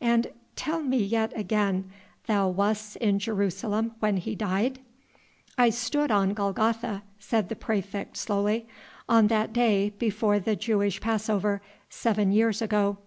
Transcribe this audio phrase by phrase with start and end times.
[0.00, 1.92] And tell me yet again
[2.26, 4.80] thou wast in Jerusalem when He died?"
[5.56, 8.66] "I stood on Golgotha," said the praefect slowly,
[9.08, 12.98] "on that day before the Jewish Passover, seven years ago.